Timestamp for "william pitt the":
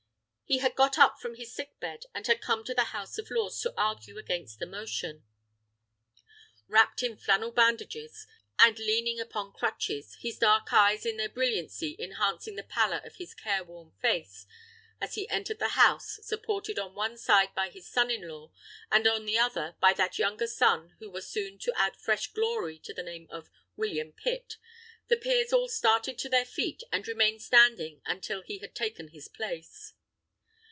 23.77-25.15